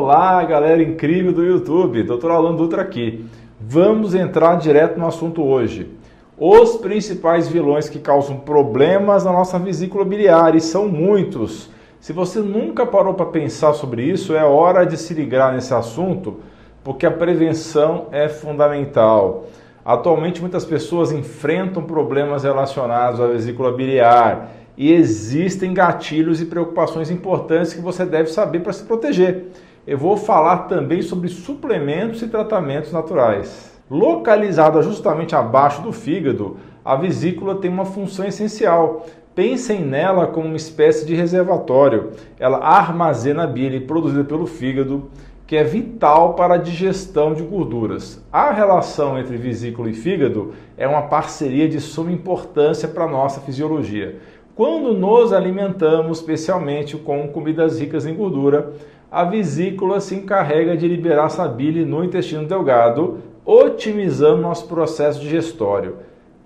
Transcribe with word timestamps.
Olá, 0.00 0.44
galera 0.44 0.80
incrível 0.80 1.32
do 1.32 1.44
YouTube, 1.44 2.04
Dr. 2.04 2.30
Alan 2.30 2.54
Dutra 2.54 2.82
aqui. 2.82 3.26
Vamos 3.60 4.14
entrar 4.14 4.54
direto 4.54 4.96
no 4.96 5.08
assunto 5.08 5.42
hoje. 5.42 5.90
Os 6.38 6.76
principais 6.76 7.48
vilões 7.48 7.88
que 7.88 7.98
causam 7.98 8.36
problemas 8.36 9.24
na 9.24 9.32
nossa 9.32 9.58
vesícula 9.58 10.04
biliar, 10.04 10.54
e 10.54 10.60
são 10.60 10.86
muitos. 10.86 11.68
Se 11.98 12.12
você 12.12 12.38
nunca 12.38 12.86
parou 12.86 13.14
para 13.14 13.26
pensar 13.26 13.72
sobre 13.72 14.04
isso, 14.04 14.36
é 14.36 14.44
hora 14.44 14.86
de 14.86 14.96
se 14.96 15.12
ligar 15.14 15.52
nesse 15.52 15.74
assunto, 15.74 16.36
porque 16.84 17.04
a 17.04 17.10
prevenção 17.10 18.06
é 18.12 18.28
fundamental. 18.28 19.46
Atualmente, 19.84 20.40
muitas 20.40 20.64
pessoas 20.64 21.10
enfrentam 21.10 21.82
problemas 21.82 22.44
relacionados 22.44 23.20
à 23.20 23.26
vesícula 23.26 23.72
biliar 23.72 24.52
e 24.76 24.92
existem 24.92 25.74
gatilhos 25.74 26.40
e 26.40 26.46
preocupações 26.46 27.10
importantes 27.10 27.74
que 27.74 27.80
você 27.80 28.06
deve 28.06 28.30
saber 28.30 28.60
para 28.60 28.72
se 28.72 28.84
proteger. 28.84 29.46
Eu 29.88 29.96
vou 29.96 30.18
falar 30.18 30.68
também 30.68 31.00
sobre 31.00 31.28
suplementos 31.28 32.20
e 32.20 32.28
tratamentos 32.28 32.92
naturais. 32.92 33.80
Localizada 33.90 34.82
justamente 34.82 35.34
abaixo 35.34 35.80
do 35.80 35.92
fígado, 35.92 36.58
a 36.84 36.94
vesícula 36.94 37.54
tem 37.54 37.70
uma 37.70 37.86
função 37.86 38.26
essencial. 38.26 39.06
Pensem 39.34 39.80
nela 39.80 40.26
como 40.26 40.48
uma 40.48 40.58
espécie 40.58 41.06
de 41.06 41.14
reservatório. 41.14 42.10
Ela 42.38 42.58
armazena 42.58 43.44
a 43.44 43.46
bile 43.46 43.80
produzida 43.80 44.24
pelo 44.24 44.46
fígado, 44.46 45.08
que 45.46 45.56
é 45.56 45.64
vital 45.64 46.34
para 46.34 46.56
a 46.56 46.58
digestão 46.58 47.32
de 47.32 47.42
gorduras. 47.42 48.22
A 48.30 48.52
relação 48.52 49.18
entre 49.18 49.38
vesícula 49.38 49.88
e 49.88 49.94
fígado 49.94 50.52
é 50.76 50.86
uma 50.86 51.04
parceria 51.04 51.66
de 51.66 51.80
suma 51.80 52.12
importância 52.12 52.88
para 52.88 53.04
a 53.04 53.10
nossa 53.10 53.40
fisiologia. 53.40 54.18
Quando 54.54 54.92
nos 54.92 55.32
alimentamos, 55.32 56.18
especialmente 56.18 56.96
com 56.96 57.28
comidas 57.28 57.78
ricas 57.78 58.04
em 58.04 58.14
gordura, 58.14 58.72
a 59.10 59.24
vesícula 59.24 60.00
se 60.00 60.14
encarrega 60.14 60.76
de 60.76 60.86
liberar 60.86 61.26
essa 61.26 61.48
bile 61.48 61.84
no 61.84 62.04
intestino 62.04 62.46
delgado, 62.46 63.18
otimizando 63.44 64.42
nosso 64.42 64.66
processo 64.68 65.18
digestório 65.20 65.96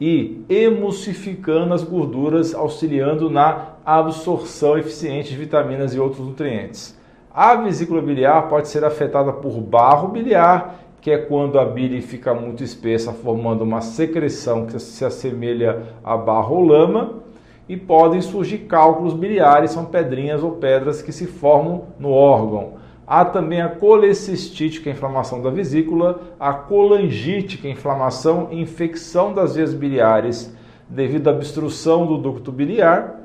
e 0.00 0.44
emulsificando 0.48 1.74
as 1.74 1.83
gorduras, 1.83 2.55
auxiliando 2.55 3.28
na 3.28 3.72
absorção 3.84 4.78
eficiente 4.78 5.30
de 5.30 5.36
vitaminas 5.36 5.94
e 5.94 5.98
outros 5.98 6.24
nutrientes. 6.24 6.98
A 7.34 7.55
vesícula 7.56 8.00
biliar 8.02 8.48
pode 8.48 8.68
ser 8.68 8.84
afetada 8.84 9.33
por 9.33 9.60
barro 9.60 10.08
biliar, 10.08 10.80
que 11.00 11.10
é 11.10 11.18
quando 11.18 11.58
a 11.58 11.64
bile 11.64 12.00
fica 12.00 12.33
muito 12.33 12.62
espessa, 12.62 13.12
formando 13.12 13.62
uma 13.62 13.80
secreção 13.80 14.66
que 14.66 14.78
se 14.78 15.05
assemelha 15.05 15.83
a 16.05 16.16
barro 16.16 16.56
ou 16.56 16.64
lama 16.64 17.22
e 17.68 17.77
podem 17.77 18.20
surgir 18.20 18.58
cálculos 18.58 19.14
biliares, 19.14 19.70
são 19.70 19.84
pedrinhas 19.84 20.42
ou 20.42 20.52
pedras 20.52 21.00
que 21.00 21.12
se 21.12 21.27
formam 21.27 21.84
no 21.98 22.10
órgão. 22.10 22.74
Há 23.06 23.24
também 23.24 23.60
a 23.60 23.68
colecistite, 23.68 24.80
que 24.80 24.88
é 24.88 24.92
a 24.92 24.94
inflamação 24.94 25.42
da 25.42 25.50
vesícula, 25.50 26.20
a 26.38 26.52
colangite, 26.52 27.58
que 27.58 27.66
é 27.66 27.70
a 27.70 27.74
inflamação 27.74 28.48
e 28.50 28.60
infecção 28.60 29.33
das 29.33 29.55
vias 29.55 29.74
biliares 29.74 30.55
devido 30.88 31.28
à 31.28 31.33
obstrução 31.33 32.06
do 32.06 32.18
ducto 32.18 32.52
biliar, 32.52 33.20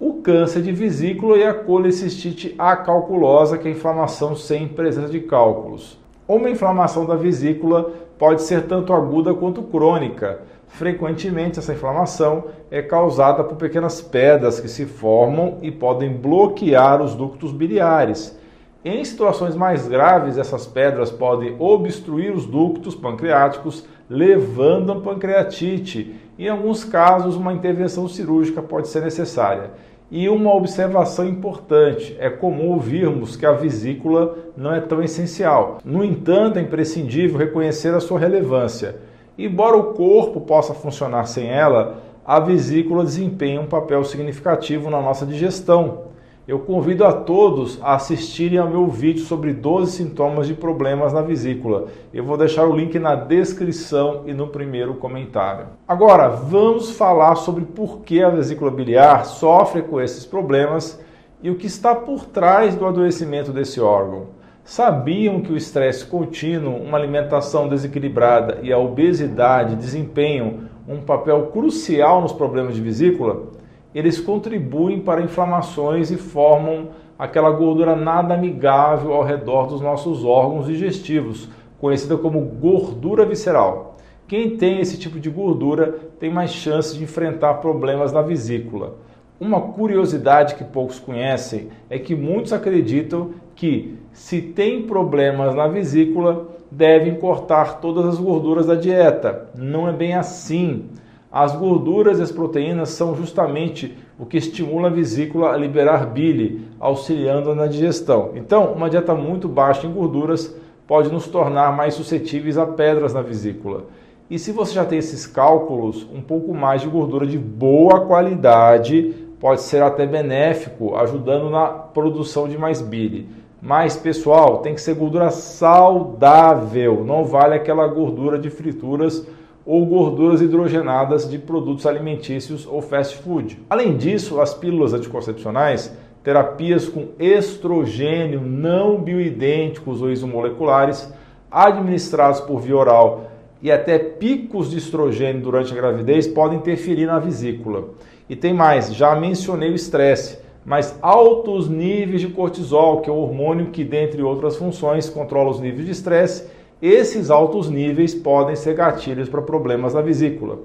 o 0.00 0.14
câncer 0.14 0.62
de 0.62 0.72
vesícula 0.72 1.36
e 1.36 1.44
a 1.44 1.54
colecistite 1.54 2.54
acalculosa, 2.58 3.56
que 3.56 3.68
é 3.68 3.70
a 3.70 3.74
inflamação 3.74 4.34
sem 4.34 4.66
presença 4.66 5.08
de 5.08 5.20
cálculos. 5.20 5.98
Uma 6.26 6.50
inflamação 6.50 7.04
da 7.04 7.14
vesícula 7.14 7.92
pode 8.22 8.42
ser 8.42 8.68
tanto 8.68 8.92
aguda 8.92 9.34
quanto 9.34 9.64
crônica. 9.64 10.42
Frequentemente, 10.68 11.58
essa 11.58 11.72
inflamação 11.72 12.44
é 12.70 12.80
causada 12.80 13.42
por 13.42 13.56
pequenas 13.56 14.00
pedras 14.00 14.60
que 14.60 14.68
se 14.68 14.86
formam 14.86 15.58
e 15.60 15.72
podem 15.72 16.12
bloquear 16.12 17.02
os 17.02 17.16
ductos 17.16 17.50
biliares. 17.50 18.38
Em 18.84 19.04
situações 19.04 19.56
mais 19.56 19.88
graves, 19.88 20.38
essas 20.38 20.68
pedras 20.68 21.10
podem 21.10 21.56
obstruir 21.58 22.32
os 22.32 22.46
ductos 22.46 22.94
pancreáticos, 22.94 23.84
levando 24.08 24.92
a 24.92 25.00
pancreatite. 25.00 26.14
Em 26.38 26.48
alguns 26.48 26.84
casos, 26.84 27.34
uma 27.34 27.52
intervenção 27.52 28.06
cirúrgica 28.06 28.62
pode 28.62 28.86
ser 28.86 29.02
necessária. 29.02 29.72
E 30.14 30.28
uma 30.28 30.54
observação 30.54 31.26
importante: 31.26 32.14
é 32.20 32.28
comum 32.28 32.72
ouvirmos 32.72 33.34
que 33.34 33.46
a 33.46 33.52
vesícula 33.52 34.36
não 34.54 34.70
é 34.70 34.78
tão 34.78 35.02
essencial. 35.02 35.78
No 35.82 36.04
entanto, 36.04 36.58
é 36.58 36.62
imprescindível 36.62 37.38
reconhecer 37.38 37.94
a 37.94 38.00
sua 38.00 38.18
relevância. 38.18 38.96
Embora 39.38 39.74
o 39.74 39.94
corpo 39.94 40.42
possa 40.42 40.74
funcionar 40.74 41.24
sem 41.24 41.48
ela, 41.48 42.02
a 42.26 42.38
vesícula 42.38 43.04
desempenha 43.04 43.62
um 43.62 43.66
papel 43.66 44.04
significativo 44.04 44.90
na 44.90 45.00
nossa 45.00 45.24
digestão. 45.24 46.11
Eu 46.46 46.58
convido 46.58 47.04
a 47.04 47.12
todos 47.12 47.78
a 47.80 47.94
assistirem 47.94 48.58
ao 48.58 48.68
meu 48.68 48.88
vídeo 48.88 49.22
sobre 49.22 49.52
12 49.52 49.92
sintomas 49.92 50.48
de 50.48 50.54
problemas 50.54 51.12
na 51.12 51.22
vesícula. 51.22 51.86
Eu 52.12 52.24
vou 52.24 52.36
deixar 52.36 52.66
o 52.66 52.74
link 52.74 52.98
na 52.98 53.14
descrição 53.14 54.24
e 54.26 54.34
no 54.34 54.48
primeiro 54.48 54.94
comentário. 54.94 55.66
Agora, 55.86 56.28
vamos 56.30 56.90
falar 56.96 57.36
sobre 57.36 57.64
por 57.64 58.00
que 58.00 58.20
a 58.20 58.28
vesícula 58.28 58.72
biliar 58.72 59.24
sofre 59.24 59.82
com 59.82 60.00
esses 60.00 60.26
problemas 60.26 61.00
e 61.40 61.48
o 61.48 61.54
que 61.54 61.68
está 61.68 61.94
por 61.94 62.24
trás 62.24 62.74
do 62.74 62.86
adoecimento 62.86 63.52
desse 63.52 63.80
órgão. 63.80 64.26
Sabiam 64.64 65.42
que 65.42 65.52
o 65.52 65.56
estresse 65.56 66.04
contínuo, 66.04 66.74
uma 66.74 66.98
alimentação 66.98 67.68
desequilibrada 67.68 68.58
e 68.64 68.72
a 68.72 68.78
obesidade 68.78 69.76
desempenham 69.76 70.62
um 70.88 71.02
papel 71.02 71.52
crucial 71.52 72.20
nos 72.20 72.32
problemas 72.32 72.74
de 72.74 72.80
vesícula? 72.80 73.61
Eles 73.94 74.18
contribuem 74.18 75.00
para 75.00 75.22
inflamações 75.22 76.10
e 76.10 76.16
formam 76.16 76.88
aquela 77.18 77.50
gordura 77.50 77.94
nada 77.94 78.34
amigável 78.34 79.12
ao 79.12 79.22
redor 79.22 79.66
dos 79.66 79.80
nossos 79.80 80.24
órgãos 80.24 80.66
digestivos, 80.66 81.48
conhecida 81.80 82.16
como 82.16 82.40
gordura 82.40 83.24
visceral. 83.24 83.96
Quem 84.26 84.56
tem 84.56 84.80
esse 84.80 84.98
tipo 84.98 85.20
de 85.20 85.28
gordura 85.28 85.94
tem 86.18 86.30
mais 86.30 86.50
chance 86.52 86.96
de 86.96 87.04
enfrentar 87.04 87.54
problemas 87.54 88.12
na 88.12 88.22
vesícula. 88.22 88.96
Uma 89.38 89.60
curiosidade 89.60 90.54
que 90.54 90.64
poucos 90.64 90.98
conhecem 90.98 91.68
é 91.90 91.98
que 91.98 92.14
muitos 92.14 92.52
acreditam 92.52 93.32
que 93.54 93.98
se 94.12 94.40
tem 94.40 94.82
problemas 94.82 95.54
na 95.54 95.66
vesícula, 95.66 96.48
devem 96.70 97.16
cortar 97.16 97.80
todas 97.80 98.06
as 98.06 98.18
gorduras 98.18 98.66
da 98.66 98.74
dieta. 98.74 99.50
Não 99.54 99.88
é 99.88 99.92
bem 99.92 100.14
assim. 100.14 100.86
As 101.32 101.56
gorduras 101.56 102.18
e 102.18 102.22
as 102.22 102.30
proteínas 102.30 102.90
são 102.90 103.16
justamente 103.16 103.96
o 104.18 104.26
que 104.26 104.36
estimula 104.36 104.88
a 104.88 104.90
vesícula 104.90 105.50
a 105.50 105.56
liberar 105.56 106.04
bile, 106.04 106.68
auxiliando 106.78 107.54
na 107.54 107.66
digestão. 107.66 108.32
Então, 108.34 108.74
uma 108.74 108.90
dieta 108.90 109.14
muito 109.14 109.48
baixa 109.48 109.86
em 109.86 109.92
gorduras 109.92 110.54
pode 110.86 111.10
nos 111.10 111.26
tornar 111.26 111.74
mais 111.74 111.94
suscetíveis 111.94 112.58
a 112.58 112.66
pedras 112.66 113.14
na 113.14 113.22
vesícula. 113.22 113.86
E 114.28 114.38
se 114.38 114.52
você 114.52 114.74
já 114.74 114.84
tem 114.84 114.98
esses 114.98 115.26
cálculos, 115.26 116.06
um 116.14 116.20
pouco 116.20 116.52
mais 116.52 116.82
de 116.82 116.88
gordura 116.88 117.26
de 117.26 117.38
boa 117.38 118.06
qualidade 118.06 119.14
pode 119.40 119.62
ser 119.62 119.82
até 119.82 120.06
benéfico, 120.06 120.94
ajudando 120.96 121.48
na 121.48 121.66
produção 121.66 122.46
de 122.46 122.58
mais 122.58 122.82
bile. 122.82 123.26
Mas, 123.60 123.96
pessoal, 123.96 124.58
tem 124.58 124.74
que 124.74 124.80
ser 124.82 124.94
gordura 124.94 125.30
saudável, 125.30 127.04
não 127.04 127.24
vale 127.24 127.54
aquela 127.54 127.86
gordura 127.86 128.38
de 128.38 128.50
frituras 128.50 129.26
ou 129.64 129.84
gorduras 129.86 130.40
hidrogenadas 130.40 131.28
de 131.28 131.38
produtos 131.38 131.86
alimentícios 131.86 132.66
ou 132.66 132.82
fast 132.82 133.16
food. 133.18 133.58
Além 133.70 133.96
disso, 133.96 134.40
as 134.40 134.54
pílulas 134.54 134.92
anticoncepcionais, 134.92 135.96
terapias 136.22 136.88
com 136.88 137.08
estrogênio 137.18 138.40
não 138.40 139.00
bioidênticos 139.00 140.02
ou 140.02 140.10
isomoleculares, 140.10 141.12
administrados 141.50 142.40
por 142.40 142.60
via 142.60 142.76
oral 142.76 143.30
e 143.62 143.70
até 143.70 143.98
picos 143.98 144.70
de 144.70 144.78
estrogênio 144.78 145.40
durante 145.40 145.72
a 145.72 145.76
gravidez 145.76 146.26
podem 146.26 146.58
interferir 146.58 147.06
na 147.06 147.18
vesícula. 147.18 147.90
E 148.28 148.34
tem 148.34 148.52
mais, 148.52 148.92
já 148.94 149.14
mencionei 149.14 149.70
o 149.70 149.74
estresse, 149.74 150.38
mas 150.64 150.98
altos 151.00 151.68
níveis 151.68 152.20
de 152.20 152.28
cortisol, 152.28 153.00
que 153.00 153.10
é 153.10 153.12
o 153.12 153.16
hormônio 153.16 153.66
que, 153.66 153.84
dentre 153.84 154.22
outras 154.22 154.56
funções, 154.56 155.08
controla 155.08 155.50
os 155.50 155.60
níveis 155.60 155.86
de 155.86 155.92
estresse, 155.92 156.48
esses 156.82 157.30
altos 157.30 157.70
níveis 157.70 158.12
podem 158.12 158.56
ser 158.56 158.74
gatilhos 158.74 159.28
para 159.28 159.40
problemas 159.40 159.94
na 159.94 160.00
vesícula. 160.00 160.58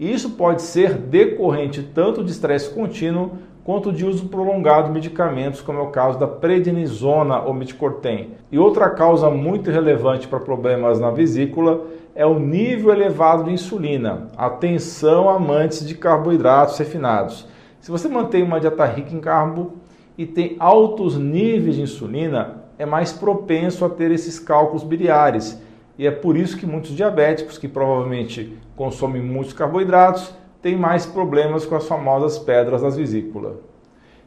Isso 0.00 0.30
pode 0.30 0.62
ser 0.62 0.94
decorrente 0.94 1.82
tanto 1.82 2.24
de 2.24 2.30
estresse 2.30 2.70
contínuo 2.70 3.32
quanto 3.64 3.92
de 3.92 4.06
uso 4.06 4.30
prolongado 4.30 4.86
de 4.86 4.94
medicamentos, 4.94 5.60
como 5.60 5.78
é 5.78 5.82
o 5.82 5.90
caso 5.90 6.18
da 6.18 6.26
prednisona 6.26 7.42
ou 7.42 7.52
metcortem. 7.52 8.30
E 8.50 8.58
outra 8.58 8.88
causa 8.88 9.28
muito 9.28 9.70
relevante 9.70 10.26
para 10.26 10.40
problemas 10.40 10.98
na 10.98 11.10
vesícula 11.10 11.82
é 12.14 12.24
o 12.24 12.38
nível 12.38 12.90
elevado 12.90 13.44
de 13.44 13.52
insulina. 13.52 14.28
Atenção 14.38 15.28
amantes 15.28 15.86
de 15.86 15.94
carboidratos 15.94 16.78
refinados. 16.78 17.46
Se 17.78 17.90
você 17.90 18.08
mantém 18.08 18.42
uma 18.42 18.58
dieta 18.58 18.86
rica 18.86 19.14
em 19.14 19.20
carbo 19.20 19.74
e 20.16 20.24
tem 20.24 20.56
altos 20.58 21.18
níveis 21.18 21.76
de 21.76 21.82
insulina, 21.82 22.57
é 22.78 22.86
mais 22.86 23.12
propenso 23.12 23.84
a 23.84 23.90
ter 23.90 24.10
esses 24.10 24.38
cálculos 24.38 24.84
biliares. 24.84 25.60
E 25.98 26.06
é 26.06 26.10
por 26.10 26.36
isso 26.36 26.56
que 26.56 26.64
muitos 26.64 26.92
diabéticos, 26.92 27.58
que 27.58 27.66
provavelmente 27.66 28.56
consomem 28.76 29.20
muitos 29.20 29.52
carboidratos, 29.52 30.32
têm 30.62 30.76
mais 30.76 31.04
problemas 31.04 31.66
com 31.66 31.74
as 31.74 31.86
famosas 31.86 32.38
pedras 32.38 32.82
nas 32.82 32.96
vesículas. 32.96 33.56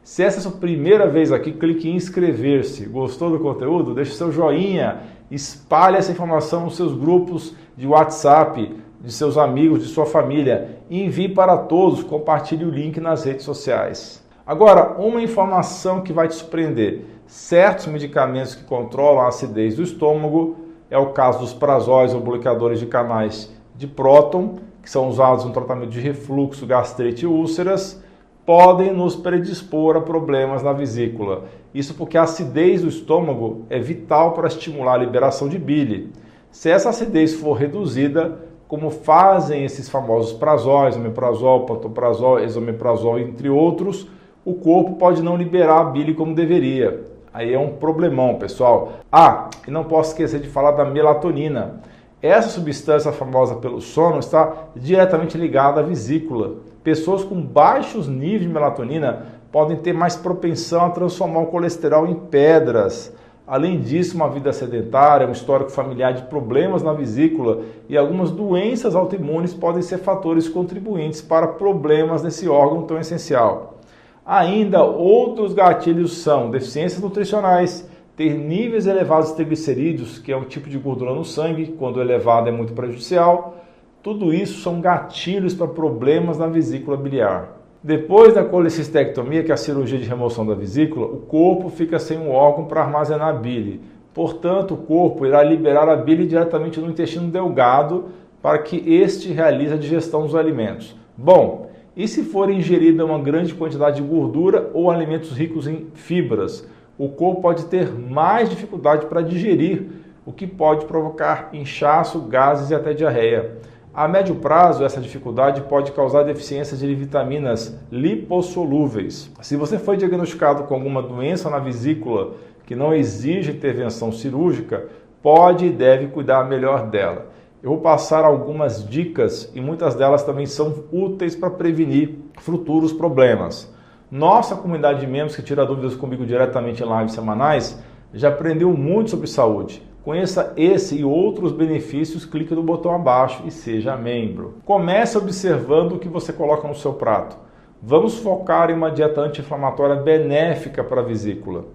Se 0.02 0.22
essa 0.22 0.38
é 0.38 0.40
a 0.40 0.42
sua 0.42 0.52
primeira 0.52 1.06
vez 1.06 1.32
aqui, 1.32 1.52
clique 1.52 1.88
em 1.88 1.94
inscrever-se. 1.94 2.86
Gostou 2.86 3.30
do 3.30 3.38
conteúdo? 3.38 3.94
Deixe 3.94 4.12
seu 4.12 4.32
joinha, 4.32 5.00
espalhe 5.30 5.96
essa 5.96 6.12
informação 6.12 6.64
nos 6.64 6.76
seus 6.76 6.92
grupos 6.92 7.54
de 7.76 7.86
WhatsApp, 7.86 8.74
de 9.00 9.12
seus 9.12 9.38
amigos, 9.38 9.82
de 9.82 9.86
sua 9.86 10.04
família. 10.04 10.78
Envie 10.90 11.28
para 11.28 11.56
todos, 11.56 12.02
compartilhe 12.02 12.64
o 12.64 12.70
link 12.70 13.00
nas 13.00 13.24
redes 13.24 13.44
sociais. 13.44 14.22
Agora, 14.44 15.00
uma 15.00 15.22
informação 15.22 16.02
que 16.02 16.12
vai 16.12 16.26
te 16.26 16.34
surpreender. 16.34 17.11
Certos 17.26 17.86
medicamentos 17.86 18.54
que 18.54 18.64
controlam 18.64 19.20
a 19.20 19.28
acidez 19.28 19.76
do 19.76 19.82
estômago, 19.82 20.56
é 20.90 20.98
o 20.98 21.12
caso 21.12 21.38
dos 21.38 21.54
prazóis 21.54 22.12
ou 22.12 22.20
bloqueadores 22.20 22.78
de 22.78 22.86
canais 22.86 23.50
de 23.74 23.86
próton, 23.86 24.58
que 24.82 24.90
são 24.90 25.08
usados 25.08 25.44
no 25.44 25.52
tratamento 25.52 25.90
de 25.90 26.00
refluxo, 26.00 26.66
gastrite 26.66 27.24
e 27.24 27.26
úlceras, 27.26 28.02
podem 28.44 28.92
nos 28.92 29.16
predispor 29.16 29.96
a 29.96 30.00
problemas 30.00 30.62
na 30.62 30.72
vesícula. 30.72 31.44
Isso 31.72 31.94
porque 31.94 32.18
a 32.18 32.24
acidez 32.24 32.82
do 32.82 32.88
estômago 32.88 33.62
é 33.70 33.78
vital 33.78 34.32
para 34.32 34.48
estimular 34.48 34.94
a 34.94 34.98
liberação 34.98 35.48
de 35.48 35.58
bile. 35.58 36.12
Se 36.50 36.68
essa 36.68 36.90
acidez 36.90 37.32
for 37.34 37.54
reduzida, 37.54 38.40
como 38.68 38.90
fazem 38.90 39.64
esses 39.64 39.88
famosos 39.88 40.32
prazóis, 40.32 40.96
omeprazol, 40.96 41.64
pantoprazol, 41.66 42.40
esomeprazol, 42.40 43.18
entre 43.18 43.48
outros, 43.48 44.08
o 44.44 44.54
corpo 44.54 44.96
pode 44.96 45.22
não 45.22 45.36
liberar 45.36 45.80
a 45.80 45.84
bile 45.84 46.14
como 46.14 46.34
deveria. 46.34 47.11
Aí 47.32 47.54
é 47.54 47.58
um 47.58 47.76
problemão, 47.76 48.34
pessoal. 48.34 48.92
Ah, 49.10 49.48
e 49.66 49.70
não 49.70 49.84
posso 49.84 50.10
esquecer 50.10 50.40
de 50.40 50.48
falar 50.48 50.72
da 50.72 50.84
melatonina. 50.84 51.80
Essa 52.20 52.50
substância 52.50 53.10
famosa 53.10 53.56
pelo 53.56 53.80
sono 53.80 54.18
está 54.18 54.68
diretamente 54.76 55.38
ligada 55.38 55.80
à 55.80 55.82
vesícula. 55.82 56.56
Pessoas 56.84 57.24
com 57.24 57.40
baixos 57.40 58.06
níveis 58.06 58.42
de 58.42 58.48
melatonina 58.48 59.26
podem 59.50 59.76
ter 59.76 59.92
mais 59.92 60.14
propensão 60.14 60.84
a 60.84 60.90
transformar 60.90 61.40
o 61.40 61.46
colesterol 61.46 62.06
em 62.06 62.14
pedras. 62.14 63.12
Além 63.46 63.80
disso, 63.80 64.14
uma 64.14 64.28
vida 64.28 64.52
sedentária, 64.52 65.26
um 65.26 65.32
histórico 65.32 65.70
familiar 65.70 66.14
de 66.14 66.22
problemas 66.22 66.82
na 66.82 66.92
vesícula 66.92 67.62
e 67.88 67.96
algumas 67.96 68.30
doenças 68.30 68.94
autoimunes 68.94 69.52
podem 69.52 69.82
ser 69.82 69.98
fatores 69.98 70.48
contribuintes 70.48 71.20
para 71.20 71.48
problemas 71.48 72.22
nesse 72.22 72.48
órgão 72.48 72.82
tão 72.82 72.98
essencial. 72.98 73.78
Ainda 74.24 74.84
outros 74.84 75.52
gatilhos 75.52 76.18
são 76.18 76.50
deficiências 76.50 77.02
nutricionais, 77.02 77.88
ter 78.16 78.34
níveis 78.34 78.86
elevados 78.86 79.30
de 79.30 79.36
triglicerídeos, 79.36 80.18
que 80.18 80.30
é 80.30 80.36
um 80.36 80.44
tipo 80.44 80.68
de 80.68 80.78
gordura 80.78 81.12
no 81.12 81.24
sangue, 81.24 81.74
quando 81.78 82.00
elevado 82.00 82.48
é 82.48 82.52
muito 82.52 82.72
prejudicial. 82.72 83.56
Tudo 84.00 84.32
isso 84.32 84.60
são 84.60 84.80
gatilhos 84.80 85.54
para 85.54 85.66
problemas 85.66 86.38
na 86.38 86.46
vesícula 86.46 86.96
biliar. 86.96 87.58
Depois 87.82 88.32
da 88.32 88.44
colecistectomia, 88.44 89.42
que 89.42 89.50
é 89.50 89.54
a 89.54 89.56
cirurgia 89.56 89.98
de 89.98 90.08
remoção 90.08 90.46
da 90.46 90.54
vesícula, 90.54 91.06
o 91.06 91.18
corpo 91.18 91.68
fica 91.68 91.98
sem 91.98 92.16
um 92.16 92.30
órgão 92.30 92.66
para 92.66 92.82
armazenar 92.82 93.28
a 93.28 93.32
bile. 93.32 93.80
Portanto, 94.14 94.74
o 94.74 94.76
corpo 94.76 95.26
irá 95.26 95.42
liberar 95.42 95.88
a 95.88 95.96
bile 95.96 96.26
diretamente 96.26 96.78
no 96.78 96.88
intestino 96.88 97.26
delgado 97.28 98.10
para 98.40 98.58
que 98.58 98.76
este 98.94 99.32
realize 99.32 99.74
a 99.74 99.76
digestão 99.76 100.22
dos 100.22 100.36
alimentos. 100.36 100.94
Bom, 101.16 101.71
e 101.96 102.08
se 102.08 102.22
for 102.22 102.50
ingerida 102.50 103.04
uma 103.04 103.18
grande 103.18 103.54
quantidade 103.54 103.96
de 103.96 104.08
gordura 104.08 104.70
ou 104.72 104.90
alimentos 104.90 105.30
ricos 105.32 105.66
em 105.66 105.86
fibras? 105.94 106.66
o 106.98 107.08
corpo 107.08 107.40
pode 107.40 107.64
ter 107.64 107.92
mais 107.92 108.48
dificuldade 108.48 109.06
para 109.06 109.22
digerir, 109.22 109.86
o 110.24 110.32
que 110.32 110.46
pode 110.46 110.86
provocar 110.86 111.50
inchaço, 111.52 112.20
gases 112.20 112.70
e 112.70 112.74
até 112.74 112.94
diarreia. 112.94 113.58
A 113.92 114.06
médio 114.06 114.36
prazo, 114.36 114.84
essa 114.84 115.00
dificuldade 115.00 115.62
pode 115.62 115.90
causar 115.90 116.22
deficiência 116.22 116.76
de 116.76 116.94
vitaminas 116.94 117.76
lipossolúveis. 117.90 119.30
Se 119.40 119.56
você 119.56 119.78
foi 119.78 119.96
diagnosticado 119.96 120.62
com 120.62 120.74
alguma 120.74 121.02
doença 121.02 121.50
na 121.50 121.58
vesícula 121.58 122.34
que 122.64 122.76
não 122.76 122.94
exige 122.94 123.50
intervenção 123.50 124.12
cirúrgica, 124.12 124.86
pode 125.20 125.66
e 125.66 125.70
deve 125.70 126.06
cuidar 126.06 126.44
melhor 126.44 126.86
dela. 126.86 127.32
Eu 127.62 127.70
vou 127.70 127.78
passar 127.78 128.24
algumas 128.24 128.84
dicas 128.88 129.48
e 129.54 129.60
muitas 129.60 129.94
delas 129.94 130.24
também 130.24 130.46
são 130.46 130.82
úteis 130.90 131.36
para 131.36 131.48
prevenir 131.48 132.18
futuros 132.40 132.92
problemas. 132.92 133.72
Nossa 134.10 134.56
comunidade 134.56 134.98
de 134.98 135.06
membros 135.06 135.36
que 135.36 135.42
tira 135.42 135.64
dúvidas 135.64 135.94
comigo 135.94 136.26
diretamente 136.26 136.82
em 136.82 136.98
lives 136.98 137.12
semanais 137.12 137.80
já 138.12 138.30
aprendeu 138.30 138.72
muito 138.72 139.10
sobre 139.10 139.28
saúde. 139.28 139.80
Conheça 140.02 140.52
esse 140.56 140.98
e 140.98 141.04
outros 141.04 141.52
benefícios, 141.52 142.24
clique 142.24 142.52
no 142.52 142.64
botão 142.64 142.92
abaixo 142.92 143.44
e 143.46 143.52
seja 143.52 143.96
membro. 143.96 144.54
Comece 144.64 145.16
observando 145.16 145.92
o 145.92 145.98
que 146.00 146.08
você 146.08 146.32
coloca 146.32 146.66
no 146.66 146.74
seu 146.74 146.94
prato. 146.94 147.36
Vamos 147.80 148.18
focar 148.18 148.70
em 148.70 148.74
uma 148.74 148.90
dieta 148.90 149.20
anti-inflamatória 149.20 149.94
benéfica 149.94 150.82
para 150.82 151.00
a 151.00 151.04
vesícula. 151.04 151.66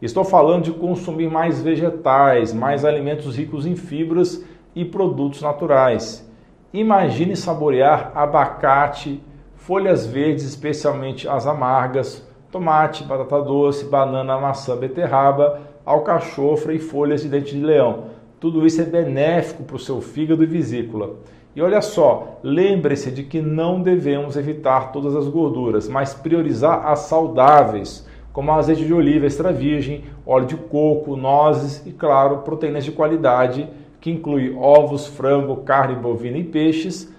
Estou 0.00 0.24
falando 0.24 0.64
de 0.64 0.72
consumir 0.72 1.30
mais 1.30 1.60
vegetais, 1.60 2.54
mais 2.54 2.82
alimentos 2.82 3.36
ricos 3.36 3.66
em 3.66 3.76
fibras 3.76 4.42
e 4.74 4.84
produtos 4.84 5.42
naturais. 5.42 6.28
Imagine 6.72 7.36
saborear 7.36 8.12
abacate, 8.14 9.22
folhas 9.56 10.06
verdes, 10.06 10.44
especialmente 10.44 11.28
as 11.28 11.46
amargas, 11.46 12.26
tomate, 12.50 13.04
batata 13.04 13.42
doce, 13.42 13.84
banana, 13.84 14.38
maçã, 14.38 14.76
beterraba, 14.76 15.60
alcachofra 15.84 16.74
e 16.74 16.78
folhas 16.78 17.22
de 17.22 17.28
dente 17.28 17.56
de 17.56 17.64
leão. 17.64 18.04
Tudo 18.40 18.66
isso 18.66 18.80
é 18.80 18.84
benéfico 18.84 19.62
para 19.62 19.76
o 19.76 19.78
seu 19.78 20.00
fígado 20.00 20.42
e 20.42 20.46
vesícula. 20.46 21.16
E 21.54 21.60
olha 21.60 21.82
só, 21.82 22.38
lembre-se 22.42 23.10
de 23.10 23.22
que 23.22 23.42
não 23.42 23.82
devemos 23.82 24.36
evitar 24.36 24.90
todas 24.90 25.14
as 25.14 25.28
gorduras, 25.28 25.86
mas 25.86 26.14
priorizar 26.14 26.86
as 26.86 27.00
saudáveis, 27.00 28.08
como 28.32 28.50
azeite 28.52 28.86
de 28.86 28.94
oliva 28.94 29.26
extra 29.26 29.52
virgem, 29.52 30.04
óleo 30.26 30.46
de 30.46 30.56
coco, 30.56 31.14
nozes 31.14 31.86
e, 31.86 31.92
claro, 31.92 32.38
proteínas 32.38 32.84
de 32.84 32.92
qualidade, 32.92 33.68
que 34.02 34.10
inclui 34.10 34.52
ovos, 34.58 35.06
frango, 35.06 35.58
carne 35.58 35.94
bovina 35.94 36.36
e 36.36 36.42
peixes, 36.42 37.14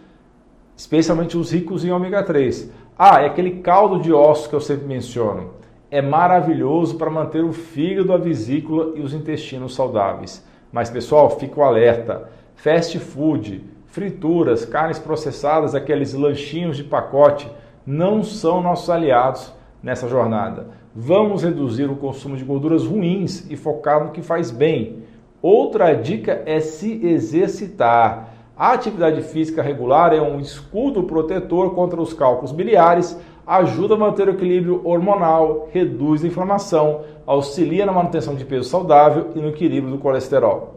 especialmente 0.76 1.38
os 1.38 1.50
ricos 1.54 1.86
em 1.86 1.92
ômega 1.92 2.22
3. 2.22 2.70
Ah, 3.00 3.22
é 3.22 3.26
aquele 3.26 3.62
caldo 3.62 4.02
de 4.02 4.12
ossos 4.12 4.48
que 4.48 4.54
eu 4.54 4.60
sempre 4.60 4.86
menciono. 4.86 5.52
É 5.90 6.02
maravilhoso 6.02 6.98
para 6.98 7.10
manter 7.10 7.42
o 7.42 7.54
fígado, 7.54 8.12
a 8.12 8.18
vesícula 8.18 8.92
e 8.98 9.00
os 9.00 9.14
intestinos 9.14 9.74
saudáveis. 9.74 10.46
Mas 10.74 10.90
pessoal, 10.90 11.30
fico 11.40 11.62
alerta. 11.62 12.30
Fast 12.56 13.00
food, 13.00 13.64
frituras, 13.86 14.66
carnes 14.66 15.00
processadas, 15.00 15.74
aqueles 15.74 16.14
lanchinhos 16.14 16.76
de 16.76 16.84
pacote 16.84 17.50
não 17.86 18.24
são 18.24 18.62
nossos 18.62 18.90
aliados 18.90 19.54
nessa 19.82 20.10
jornada. 20.10 20.68
Vamos 20.94 21.44
reduzir 21.44 21.90
o 21.90 21.96
consumo 21.96 22.36
de 22.36 22.44
gorduras 22.44 22.86
ruins 22.86 23.50
e 23.50 23.56
focar 23.56 24.04
no 24.04 24.12
que 24.12 24.22
faz 24.22 24.52
bem. 24.52 25.03
Outra 25.44 25.92
dica 25.92 26.42
é 26.46 26.62
se 26.62 27.06
exercitar. 27.06 28.30
A 28.56 28.72
atividade 28.72 29.22
física 29.24 29.62
regular 29.62 30.14
é 30.14 30.22
um 30.22 30.40
escudo 30.40 31.04
protetor 31.04 31.76
contra 31.76 32.02
os 32.02 32.14
cálculos 32.14 32.54
biliares, 32.54 33.20
ajuda 33.46 33.96
a 33.96 33.98
manter 33.98 34.30
o 34.30 34.32
equilíbrio 34.32 34.80
hormonal, 34.86 35.68
reduz 35.74 36.24
a 36.24 36.28
inflamação, 36.28 37.02
auxilia 37.28 37.86
na 37.86 37.92
manutenção 37.92 38.36
de 38.36 38.46
peso 38.46 38.70
saudável 38.70 39.32
e 39.36 39.40
no 39.40 39.50
equilíbrio 39.50 39.92
do 39.92 40.00
colesterol. 40.00 40.76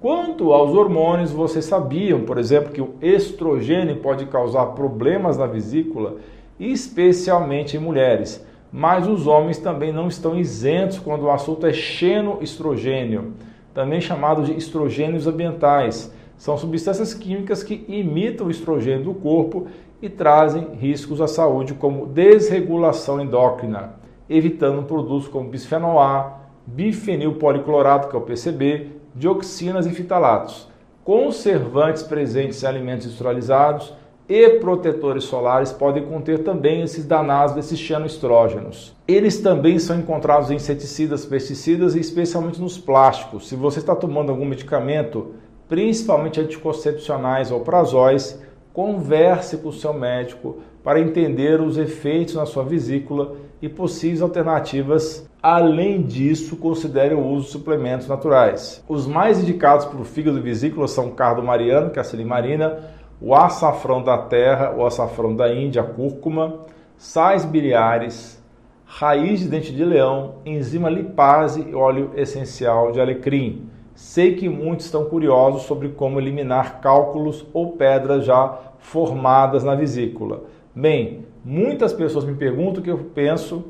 Quanto 0.00 0.50
aos 0.50 0.74
hormônios, 0.74 1.30
vocês 1.30 1.66
sabiam, 1.66 2.22
por 2.22 2.38
exemplo, 2.38 2.72
que 2.72 2.80
o 2.80 2.94
estrogênio 3.02 3.96
pode 3.96 4.24
causar 4.24 4.68
problemas 4.68 5.36
na 5.36 5.46
vesícula, 5.46 6.16
especialmente 6.58 7.76
em 7.76 7.80
mulheres. 7.80 8.42
Mas 8.72 9.06
os 9.06 9.26
homens 9.26 9.58
também 9.58 9.92
não 9.92 10.08
estão 10.08 10.38
isentos 10.38 10.98
quando 10.98 11.24
o 11.24 11.30
assunto 11.30 11.66
é 11.66 11.72
xenoestrogênio, 11.74 13.34
também 13.76 14.00
chamado 14.00 14.42
de 14.42 14.56
estrogênios 14.56 15.26
ambientais. 15.26 16.10
São 16.38 16.56
substâncias 16.56 17.12
químicas 17.12 17.62
que 17.62 17.84
imitam 17.86 18.46
o 18.46 18.50
estrogênio 18.50 19.04
do 19.04 19.12
corpo 19.12 19.66
e 20.00 20.08
trazem 20.08 20.74
riscos 20.76 21.20
à 21.20 21.28
saúde, 21.28 21.74
como 21.74 22.06
desregulação 22.06 23.20
endócrina, 23.20 23.96
evitando 24.30 24.82
produtos 24.84 25.28
como 25.28 25.50
bisfenol 25.50 26.00
A, 26.00 26.38
bifenil 26.66 27.34
policlorado, 27.34 28.08
que 28.08 28.16
é 28.16 28.18
o 28.18 28.22
PCB, 28.22 28.92
dioxinas 29.14 29.84
e 29.84 29.90
fitalatos, 29.90 30.68
conservantes 31.04 32.02
presentes 32.02 32.62
em 32.62 32.66
alimentos 32.66 33.04
industrializados 33.04 33.92
e 34.28 34.50
protetores 34.58 35.24
solares 35.24 35.72
podem 35.72 36.04
conter 36.04 36.42
também 36.42 36.82
esses 36.82 37.04
danados 37.04 37.54
desses 37.54 37.78
xenoestrógenos. 37.78 38.94
Eles 39.06 39.40
também 39.40 39.78
são 39.78 39.98
encontrados 39.98 40.50
em 40.50 40.56
inseticidas, 40.56 41.24
pesticidas 41.24 41.94
e 41.94 42.00
especialmente 42.00 42.60
nos 42.60 42.76
plásticos. 42.76 43.48
Se 43.48 43.54
você 43.54 43.78
está 43.78 43.94
tomando 43.94 44.30
algum 44.30 44.44
medicamento 44.44 45.34
principalmente 45.68 46.40
anticoncepcionais 46.40 47.50
ou 47.50 47.60
prazóis, 47.60 48.40
converse 48.72 49.56
com 49.56 49.68
o 49.68 49.72
seu 49.72 49.92
médico 49.92 50.58
para 50.82 51.00
entender 51.00 51.60
os 51.60 51.78
efeitos 51.78 52.34
na 52.34 52.46
sua 52.46 52.62
vesícula 52.62 53.34
e 53.60 53.68
possíveis 53.68 54.22
alternativas. 54.22 55.28
Além 55.42 56.02
disso, 56.02 56.56
considere 56.56 57.14
o 57.14 57.24
uso 57.24 57.46
de 57.46 57.52
suplementos 57.52 58.06
naturais. 58.06 58.84
Os 58.88 59.06
mais 59.06 59.40
indicados 59.40 59.86
para 59.86 60.00
o 60.00 60.04
fígado 60.04 60.38
e 60.38 60.42
vesícula 60.42 60.86
são 60.86 61.10
cardo 61.10 61.42
mariano, 61.42 61.90
que 61.90 61.98
é 61.98 62.02
a 62.02 62.04
silimarina, 62.04 62.78
o 63.20 63.34
açafrão 63.34 64.02
da 64.02 64.18
terra, 64.18 64.74
o 64.76 64.84
açafrão 64.84 65.34
da 65.34 65.52
Índia, 65.52 65.82
a 65.82 65.84
cúrcuma, 65.84 66.60
sais 66.96 67.44
biliares, 67.44 68.42
raiz 68.84 69.40
de 69.40 69.48
dente 69.48 69.74
de 69.74 69.84
leão, 69.84 70.36
enzima 70.44 70.88
lipase 70.88 71.66
e 71.68 71.74
óleo 71.74 72.10
essencial 72.14 72.92
de 72.92 73.00
alecrim. 73.00 73.68
Sei 73.94 74.34
que 74.34 74.48
muitos 74.48 74.86
estão 74.86 75.06
curiosos 75.06 75.62
sobre 75.62 75.88
como 75.88 76.20
eliminar 76.20 76.80
cálculos 76.80 77.46
ou 77.54 77.72
pedras 77.72 78.24
já 78.24 78.58
formadas 78.78 79.64
na 79.64 79.74
vesícula. 79.74 80.44
Bem, 80.74 81.24
muitas 81.42 81.92
pessoas 81.94 82.24
me 82.24 82.34
perguntam 82.34 82.80
o 82.80 82.84
que 82.84 82.90
eu 82.90 82.98
penso, 83.14 83.64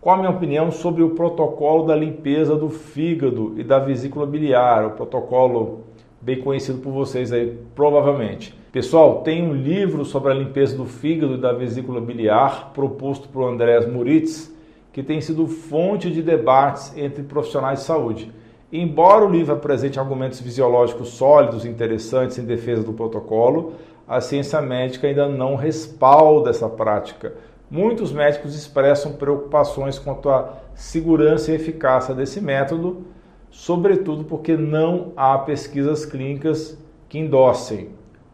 qual 0.00 0.16
a 0.16 0.18
minha 0.18 0.30
opinião 0.30 0.70
sobre 0.70 1.02
o 1.02 1.10
protocolo 1.10 1.86
da 1.86 1.94
limpeza 1.94 2.56
do 2.56 2.70
fígado 2.70 3.52
e 3.56 3.62
da 3.62 3.78
vesícula 3.78 4.26
biliar, 4.26 4.86
o 4.86 4.90
protocolo 4.92 5.84
bem 6.22 6.40
conhecido 6.40 6.78
por 6.78 6.92
vocês 6.92 7.32
aí, 7.32 7.58
provavelmente. 7.74 8.54
Pessoal, 8.70 9.22
tem 9.22 9.42
um 9.42 9.52
livro 9.52 10.04
sobre 10.04 10.32
a 10.32 10.34
limpeza 10.34 10.76
do 10.76 10.86
fígado 10.86 11.34
e 11.34 11.40
da 11.40 11.52
vesícula 11.52 12.00
biliar, 12.00 12.72
proposto 12.72 13.28
por 13.28 13.44
Andrés 13.44 13.86
Muritz, 13.86 14.54
que 14.92 15.02
tem 15.02 15.20
sido 15.20 15.46
fonte 15.46 16.10
de 16.10 16.22
debates 16.22 16.96
entre 16.96 17.22
profissionais 17.22 17.80
de 17.80 17.84
saúde. 17.86 18.32
Embora 18.72 19.26
o 19.26 19.30
livro 19.30 19.52
apresente 19.52 19.98
argumentos 19.98 20.40
fisiológicos 20.40 21.08
sólidos 21.08 21.64
e 21.64 21.68
interessantes 21.68 22.38
em 22.38 22.44
defesa 22.44 22.82
do 22.82 22.92
protocolo, 22.92 23.74
a 24.08 24.20
ciência 24.20 24.60
médica 24.62 25.08
ainda 25.08 25.28
não 25.28 25.56
respalda 25.56 26.50
essa 26.50 26.68
prática. 26.68 27.34
Muitos 27.70 28.12
médicos 28.12 28.54
expressam 28.54 29.12
preocupações 29.12 29.98
quanto 29.98 30.30
à 30.30 30.58
segurança 30.74 31.50
e 31.50 31.54
eficácia 31.54 32.14
desse 32.14 32.40
método, 32.40 33.04
sobretudo 33.52 34.24
porque 34.24 34.56
não 34.56 35.12
há 35.14 35.38
pesquisas 35.38 36.04
clínicas 36.04 36.76
que 37.08 37.18
endossem. 37.18 37.90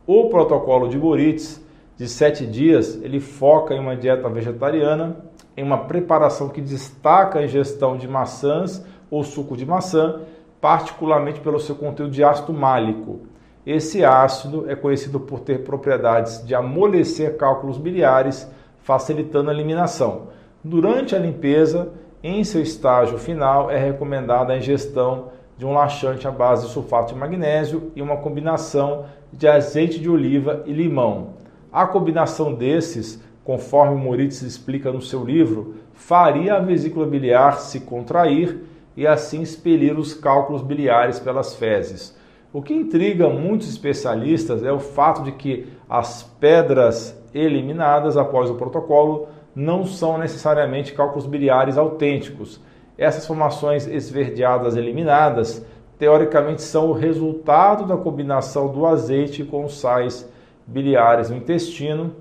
O 0.07 0.29
protocolo 0.29 0.89
de 0.89 0.97
Boritz 0.97 1.61
de 1.97 2.09
sete 2.09 2.47
dias, 2.47 2.99
ele 3.03 3.19
foca 3.19 3.75
em 3.75 3.81
uma 3.81 3.97
dieta 3.97 4.29
vegetariana, 4.29 5.17
em 5.57 5.65
uma 5.65 5.79
preparação 5.79 6.49
que 6.49 6.61
destaca 6.61 7.41
a 7.41 7.45
ingestão 7.45 7.97
de 7.97 8.07
maçãs 8.07 8.83
ou 9.11 9.25
suco 9.25 9.57
de 9.57 9.67
maçã, 9.67 10.21
particularmente 10.61 11.41
pelo 11.41 11.59
seu 11.59 11.75
conteúdo 11.75 12.13
de 12.13 12.23
ácido 12.23 12.53
málico. 12.53 13.21
Esse 13.67 14.05
ácido 14.05 14.71
é 14.71 14.77
conhecido 14.77 15.19
por 15.19 15.41
ter 15.41 15.65
propriedades 15.65 16.47
de 16.47 16.55
amolecer 16.55 17.37
cálculos 17.37 17.77
biliares, 17.77 18.49
facilitando 18.79 19.51
a 19.51 19.53
eliminação. 19.53 20.29
Durante 20.63 21.17
a 21.17 21.19
limpeza, 21.19 21.91
em 22.23 22.43
seu 22.43 22.61
estágio 22.61 23.19
final, 23.19 23.71
é 23.71 23.79
recomendada 23.79 24.53
a 24.53 24.59
ingestão 24.59 25.29
de 25.57 25.65
um 25.65 25.73
laxante 25.73 26.27
à 26.27 26.31
base 26.31 26.67
de 26.67 26.73
sulfato 26.73 27.13
de 27.13 27.19
magnésio 27.19 27.93
e 27.95 28.03
uma 28.03 28.17
combinação 28.17 29.07
de 29.33 29.47
azeite 29.47 29.99
de 30.01 30.09
oliva 30.09 30.63
e 30.67 30.73
limão. 30.73 31.35
A 31.73 31.87
combinação 31.87 32.55
desses, 32.55 33.23
conforme 33.45 33.97
Moritz 33.97 34.43
explica 34.43 34.93
no 34.93 35.03
seu 35.03 35.25
livro, 35.25 35.75
faria 35.93 36.55
a 36.55 36.61
vesícula 36.61 37.07
biliar 37.07 37.59
se 37.61 37.81
contrair 37.81 38.65
e 38.97 39.07
assim 39.07 39.43
expelir 39.43 39.99
os 39.99 40.15
cálculos 40.15 40.63
biliares 40.63 41.19
pelas 41.19 41.55
fezes. 41.55 42.17
O 42.53 42.63
que 42.63 42.73
intriga 42.73 43.29
muitos 43.29 43.69
especialistas 43.69 44.65
é 44.65 44.73
o 44.73 44.79
fato 44.79 45.23
de 45.23 45.33
que 45.33 45.69
as 45.89 46.23
pedras 46.23 47.17
eliminadas 47.35 48.17
após 48.17 48.49
o 48.49 48.55
protocolo 48.55 49.29
não 49.59 49.85
são 49.85 50.17
necessariamente 50.19 50.93
cálculos 50.93 51.27
biliares 51.27 51.77
autênticos. 51.77 52.61
Essas 52.97 53.27
formações 53.27 53.89
esverdeadas 53.89 54.77
eliminadas 54.77 55.67
teoricamente 55.99 56.63
são 56.63 56.91
o 56.91 56.93
resultado 56.93 57.85
da 57.85 57.97
combinação 57.97 58.69
do 58.69 58.87
azeite 58.87 59.43
com 59.43 59.65
os 59.65 59.81
sais 59.81 60.31
biliares 60.65 61.29
no 61.29 61.37
intestino, 61.37 62.13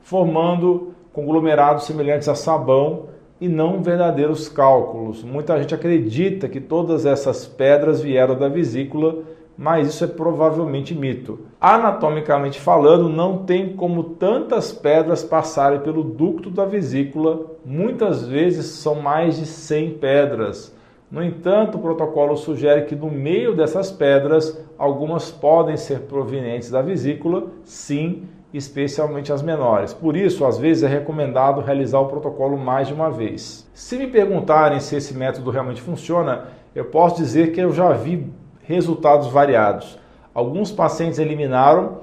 formando 0.00 0.94
conglomerados 1.12 1.84
semelhantes 1.84 2.26
a 2.26 2.34
sabão 2.34 3.08
e 3.38 3.48
não 3.48 3.82
verdadeiros 3.82 4.48
cálculos. 4.48 5.22
Muita 5.22 5.58
gente 5.58 5.74
acredita 5.74 6.48
que 6.48 6.58
todas 6.58 7.04
essas 7.04 7.44
pedras 7.44 8.00
vieram 8.00 8.34
da 8.34 8.48
vesícula, 8.48 9.24
mas 9.58 9.88
isso 9.88 10.04
é 10.04 10.06
provavelmente 10.06 10.94
mito. 10.94 11.40
Anatomicamente 11.60 12.60
falando, 12.60 13.08
não 13.08 13.38
tem 13.38 13.74
como 13.74 14.04
tantas 14.04 14.70
pedras 14.70 15.24
passarem 15.24 15.80
pelo 15.80 16.04
ducto 16.04 16.48
da 16.48 16.64
vesícula, 16.64 17.44
muitas 17.64 18.24
vezes 18.24 18.66
são 18.66 18.94
mais 18.94 19.36
de 19.36 19.44
100 19.44 19.94
pedras. 19.94 20.78
No 21.10 21.24
entanto, 21.24 21.76
o 21.76 21.80
protocolo 21.80 22.36
sugere 22.36 22.82
que 22.82 22.94
no 22.94 23.10
meio 23.10 23.56
dessas 23.56 23.90
pedras, 23.90 24.64
algumas 24.78 25.30
podem 25.30 25.76
ser 25.76 26.02
provenientes 26.02 26.70
da 26.70 26.80
vesícula, 26.80 27.48
sim, 27.64 28.28
especialmente 28.54 29.32
as 29.32 29.42
menores. 29.42 29.92
Por 29.92 30.16
isso, 30.16 30.44
às 30.44 30.56
vezes 30.56 30.84
é 30.84 30.86
recomendado 30.86 31.60
realizar 31.60 31.98
o 31.98 32.06
protocolo 32.06 32.56
mais 32.56 32.86
de 32.86 32.94
uma 32.94 33.10
vez. 33.10 33.68
Se 33.74 33.96
me 33.96 34.06
perguntarem 34.06 34.78
se 34.78 34.94
esse 34.94 35.14
método 35.14 35.50
realmente 35.50 35.82
funciona, 35.82 36.48
eu 36.74 36.84
posso 36.84 37.16
dizer 37.16 37.52
que 37.52 37.60
eu 37.60 37.72
já 37.72 37.92
vi 37.92 38.30
resultados 38.68 39.26
variados. 39.26 39.98
Alguns 40.32 40.70
pacientes 40.70 41.18
eliminaram 41.18 42.02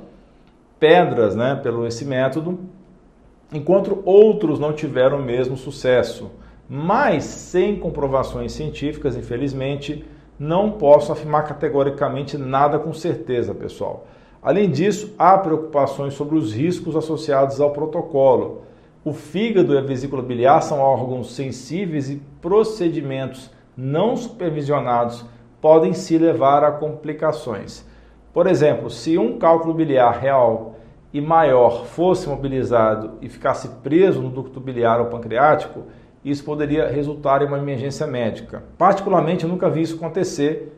pedras, 0.78 1.34
né, 1.34 1.58
pelo 1.64 1.88
esse 1.88 2.04
método, 2.04 2.60
enquanto 3.54 4.02
outros 4.04 4.60
não 4.60 4.74
tiveram 4.74 5.20
o 5.20 5.24
mesmo 5.24 5.56
sucesso 5.56 6.30
mas 6.68 7.24
sem 7.24 7.78
comprovações 7.78 8.52
científicas, 8.52 9.16
infelizmente, 9.16 10.04
não 10.38 10.72
posso 10.72 11.12
afirmar 11.12 11.44
categoricamente 11.44 12.38
nada 12.38 12.80
com 12.80 12.94
certeza, 12.94 13.54
pessoal. 13.54 14.08
Além 14.42 14.70
disso, 14.70 15.14
há 15.18 15.38
preocupações 15.38 16.14
sobre 16.14 16.36
os 16.36 16.54
riscos 16.54 16.96
associados 16.96 17.62
ao 17.62 17.72
protocolo. 17.72 18.64
O 19.04 19.14
fígado 19.14 19.74
e 19.74 19.78
a 19.78 19.82
vesícula 19.82 20.22
biliar 20.22 20.62
são 20.62 20.80
órgãos 20.80 21.34
sensíveis 21.34 22.10
e 22.10 22.22
procedimentos 22.42 23.52
não 23.78 24.16
supervisionados 24.18 25.26
podem 25.66 25.94
se 25.94 26.16
levar 26.16 26.64
a 26.64 26.72
complicações. 26.72 27.84
Por 28.32 28.46
exemplo, 28.46 28.88
se 28.88 29.18
um 29.18 29.40
cálculo 29.40 29.74
biliar 29.74 30.12
real 30.12 30.76
e 31.12 31.20
maior 31.20 31.86
fosse 31.88 32.30
mobilizado 32.30 33.14
e 33.20 33.28
ficasse 33.28 33.68
preso 33.82 34.22
no 34.22 34.30
ducto 34.30 34.60
biliar 34.60 35.00
ou 35.00 35.08
pancreático, 35.08 35.82
isso 36.24 36.44
poderia 36.44 36.88
resultar 36.88 37.42
em 37.42 37.48
uma 37.48 37.58
emergência 37.58 38.06
médica. 38.06 38.62
Particularmente, 38.78 39.44
eu 39.44 39.50
nunca 39.50 39.68
vi 39.68 39.82
isso 39.82 39.96
acontecer 39.96 40.72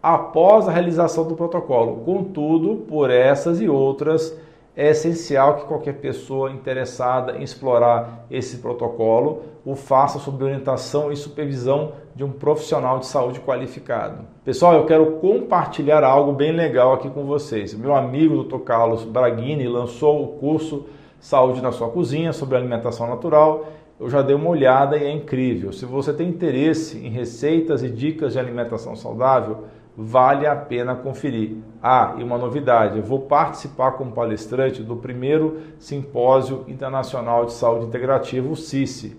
após 0.00 0.68
a 0.68 0.70
realização 0.70 1.26
do 1.26 1.34
protocolo. 1.34 2.04
Contudo, 2.04 2.84
por 2.88 3.10
essas 3.10 3.60
e 3.60 3.68
outras, 3.68 4.38
é 4.78 4.90
essencial 4.90 5.56
que 5.56 5.64
qualquer 5.64 5.94
pessoa 5.94 6.52
interessada 6.52 7.36
em 7.36 7.42
explorar 7.42 8.26
esse 8.30 8.58
protocolo 8.58 9.42
o 9.64 9.74
faça 9.74 10.20
sob 10.20 10.44
orientação 10.44 11.10
e 11.10 11.16
supervisão 11.16 11.94
de 12.14 12.22
um 12.22 12.30
profissional 12.30 13.00
de 13.00 13.06
saúde 13.06 13.40
qualificado. 13.40 14.24
Pessoal, 14.44 14.74
eu 14.74 14.86
quero 14.86 15.16
compartilhar 15.16 16.04
algo 16.04 16.32
bem 16.32 16.52
legal 16.52 16.92
aqui 16.92 17.10
com 17.10 17.24
vocês. 17.24 17.74
Meu 17.74 17.92
amigo 17.92 18.44
Dr. 18.44 18.60
Carlos 18.60 19.02
Braghini 19.02 19.66
lançou 19.66 20.22
o 20.22 20.28
curso 20.38 20.86
Saúde 21.20 21.60
na 21.60 21.72
sua 21.72 21.88
cozinha 21.88 22.32
sobre 22.32 22.56
alimentação 22.56 23.08
natural 23.08 23.66
eu 24.00 24.08
já 24.08 24.22
dei 24.22 24.36
uma 24.36 24.50
olhada 24.50 24.96
e 24.96 25.04
é 25.04 25.10
incrível. 25.10 25.72
Se 25.72 25.84
você 25.84 26.12
tem 26.12 26.28
interesse 26.28 26.98
em 26.98 27.10
receitas 27.10 27.82
e 27.82 27.88
dicas 27.88 28.32
de 28.32 28.38
alimentação 28.38 28.94
saudável, 28.94 29.64
vale 30.00 30.46
a 30.46 30.54
pena 30.54 30.94
conferir. 30.94 31.56
Ah, 31.82 32.14
e 32.18 32.22
uma 32.22 32.38
novidade: 32.38 32.98
eu 32.98 33.02
vou 33.02 33.22
participar 33.22 33.92
como 33.92 34.12
palestrante 34.12 34.80
do 34.80 34.94
primeiro 34.94 35.60
Simpósio 35.80 36.64
Internacional 36.68 37.44
de 37.44 37.52
Saúde 37.52 37.86
Integrativa, 37.86 38.48
o 38.48 38.54
CICE, 38.54 39.18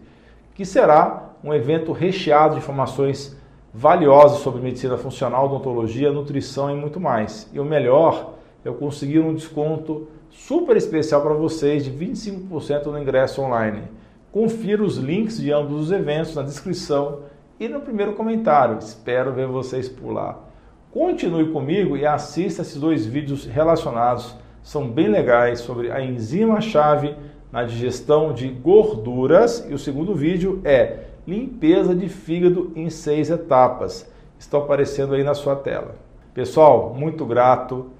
que 0.56 0.64
será 0.64 1.34
um 1.44 1.54
evento 1.54 1.92
recheado 1.92 2.54
de 2.54 2.62
informações 2.62 3.38
valiosas 3.74 4.40
sobre 4.40 4.62
medicina 4.62 4.98
funcional, 4.98 5.46
odontologia, 5.46 6.14
nutrição 6.14 6.72
e 6.72 6.76
muito 6.76 7.00
mais. 7.00 7.50
E 7.54 7.60
o 7.60 7.66
melhor, 7.66 8.36
eu 8.64 8.74
consegui 8.74 9.20
um 9.20 9.34
desconto 9.34 10.08
super 10.30 10.78
especial 10.78 11.22
para 11.22 11.34
vocês 11.34 11.84
de 11.84 11.92
25% 11.92 12.86
no 12.86 13.00
ingresso 13.00 13.42
online. 13.42 13.84
Confira 14.32 14.82
os 14.82 14.96
links 14.96 15.40
de 15.40 15.52
ambos 15.52 15.88
os 15.88 15.92
eventos 15.92 16.36
na 16.36 16.42
descrição 16.42 17.24
e 17.60 17.68
no 17.68 17.82
primeiro 17.82 18.14
comentário. 18.14 18.78
Espero 18.78 19.34
ver 19.34 19.48
vocês 19.48 19.90
por 19.90 20.12
lá. 20.12 20.49
Continue 20.92 21.52
comigo 21.52 21.96
e 21.96 22.06
assista 22.06 22.64
esses 22.64 22.78
dois 22.78 23.06
vídeos 23.06 23.46
relacionados. 23.46 24.36
São 24.64 24.90
bem 24.90 25.08
legais 25.08 25.60
sobre 25.60 25.92
a 25.92 26.02
enzima-chave 26.02 27.16
na 27.52 27.64
digestão 27.64 28.34
de 28.34 28.48
gorduras. 28.48 29.66
E 29.70 29.74
o 29.74 29.78
segundo 29.78 30.16
vídeo 30.16 30.62
é 30.64 31.02
limpeza 31.28 31.94
de 31.94 32.10
fígado 32.10 32.72
em 32.76 32.90
seis 32.90 33.30
etapas. 33.30 34.10
Estão 34.40 34.62
aparecendo 34.62 35.14
aí 35.14 35.24
na 35.24 35.36
sua 35.36 35.56
tela. 35.56 35.96
Pessoal, 36.34 36.94
muito 36.98 37.24
grato 37.24 37.92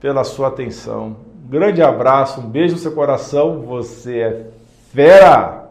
pela 0.00 0.24
sua 0.24 0.48
atenção. 0.48 1.16
Um 1.44 1.48
grande 1.48 1.82
abraço, 1.82 2.40
um 2.40 2.48
beijo 2.48 2.74
no 2.74 2.80
seu 2.80 2.92
coração. 2.92 3.60
Você 3.62 4.18
é 4.18 4.46
Vera! 4.92 5.67